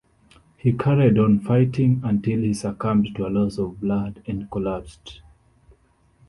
He 0.57 0.73
carried 0.73 1.19
on 1.19 1.41
fighting 1.41 2.01
until 2.03 2.39
he 2.39 2.55
succumbed 2.55 3.09
to 3.15 3.27
a 3.27 3.29
loss 3.29 3.59
of 3.59 3.79
blood 3.79 4.23
and 4.25 4.49
collapsed. 4.49 5.21